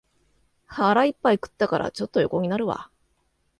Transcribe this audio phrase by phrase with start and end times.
[0.65, 2.89] 腹いっぱい食ったから、ちょっと横になるわ